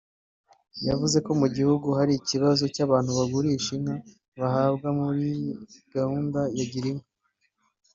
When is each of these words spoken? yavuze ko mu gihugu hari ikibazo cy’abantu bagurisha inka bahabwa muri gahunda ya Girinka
yavuze 0.87 1.17
ko 1.25 1.31
mu 1.39 1.47
gihugu 1.55 1.87
hari 1.97 2.13
ikibazo 2.15 2.63
cy’abantu 2.73 3.09
bagurisha 3.17 3.69
inka 3.77 3.95
bahabwa 4.39 4.87
muri 4.99 5.29
gahunda 5.95 6.39
ya 6.57 6.65
Girinka 6.71 7.09